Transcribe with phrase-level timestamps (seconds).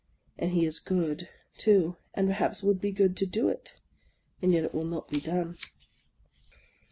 [0.35, 3.75] And he is good, too, and perhaps would be glad to do it;
[4.41, 5.59] and yet it will not be done